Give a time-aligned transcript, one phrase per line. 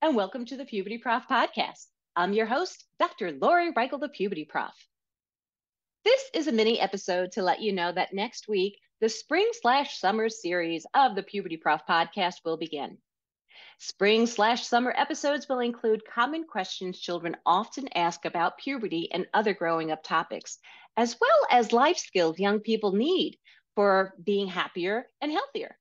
[0.00, 1.86] And welcome to the Puberty Prof podcast.
[2.14, 3.32] I'm your host, Dr.
[3.32, 4.72] Lori Reichel, the Puberty Prof.
[6.04, 9.98] This is a mini episode to let you know that next week, the spring slash
[9.98, 12.98] summer series of the Puberty Prof podcast will begin.
[13.80, 19.52] Spring slash summer episodes will include common questions children often ask about puberty and other
[19.52, 20.58] growing up topics,
[20.96, 23.36] as well as life skills young people need
[23.74, 25.76] for being happier and healthier.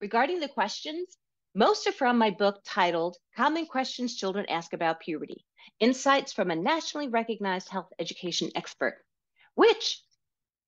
[0.00, 1.18] Regarding the questions,
[1.54, 5.44] most are from my book titled Common Questions Children Ask About Puberty
[5.80, 8.98] Insights from a Nationally Recognized Health Education Expert,
[9.54, 10.00] which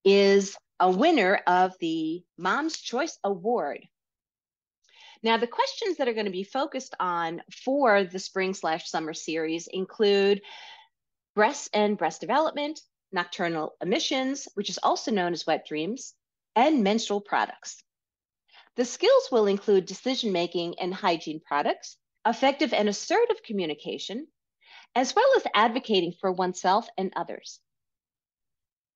[0.05, 3.87] is a winner of the Mom's Choice Award.
[5.23, 9.15] Now, the questions that are going to be focused on for the spring slash summer
[9.15, 10.43] series include
[11.37, 12.81] breast and breast development,
[13.13, 16.15] nocturnal emissions, which is also known as wet dreams,
[16.57, 17.85] and menstrual products.
[18.77, 24.29] The skills will include decision making and hygiene products, effective and assertive communication,
[24.95, 27.61] as well as advocating for oneself and others.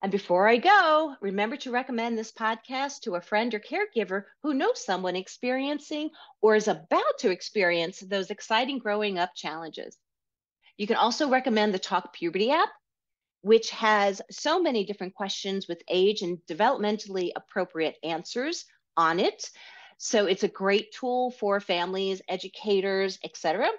[0.01, 4.53] And before I go, remember to recommend this podcast to a friend or caregiver who
[4.53, 6.11] knows someone experiencing
[6.41, 9.97] or is about to experience those exciting growing up challenges.
[10.77, 12.69] You can also recommend the Talk Puberty app,
[13.41, 18.65] which has so many different questions with age and developmentally appropriate answers
[18.97, 19.49] on it.
[19.97, 23.69] So it's a great tool for families, educators, etc.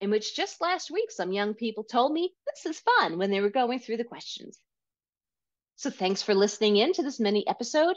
[0.00, 3.40] In which just last week, some young people told me this is fun when they
[3.40, 4.58] were going through the questions.
[5.76, 7.96] So thanks for listening in to this mini episode,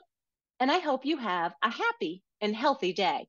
[0.59, 3.27] and I hope you have a happy and healthy day.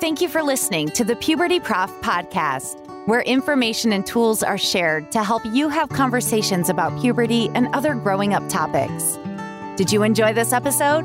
[0.00, 5.10] Thank you for listening to the Puberty Prof podcast, where information and tools are shared
[5.12, 9.18] to help you have conversations about puberty and other growing up topics.
[9.78, 11.04] Did you enjoy this episode?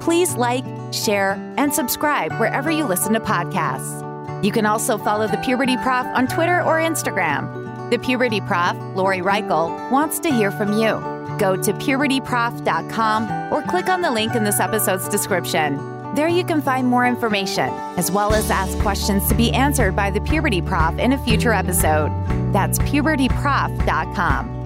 [0.00, 4.44] Please like, share, and subscribe wherever you listen to podcasts.
[4.44, 7.90] You can also follow the Puberty Prof on Twitter or Instagram.
[7.90, 10.98] The Puberty Prof, Lori Reichel, wants to hear from you.
[11.38, 15.76] Go to pubertyprof.com or click on the link in this episode's description.
[16.16, 20.10] There you can find more information, as well as ask questions to be answered by
[20.10, 22.10] the Puberty Prof in a future episode.
[22.52, 24.57] That's pubertyprof.com.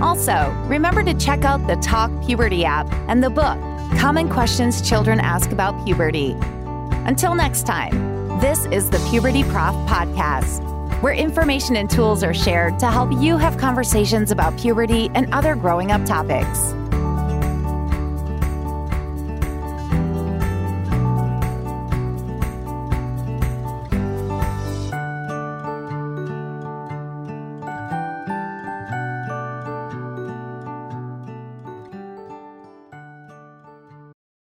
[0.00, 3.58] Also, remember to check out the Talk Puberty app and the book,
[3.98, 6.36] Common Questions Children Ask About Puberty.
[7.06, 10.62] Until next time, this is the Puberty Prof podcast,
[11.02, 15.54] where information and tools are shared to help you have conversations about puberty and other
[15.54, 16.74] growing up topics.